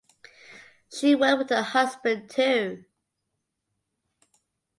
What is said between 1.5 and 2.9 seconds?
her husband too.